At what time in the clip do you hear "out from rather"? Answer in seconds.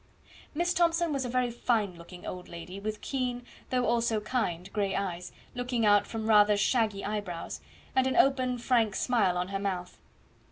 5.85-6.57